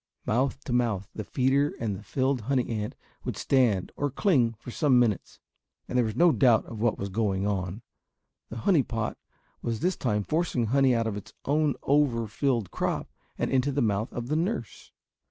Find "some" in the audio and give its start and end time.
4.71-4.97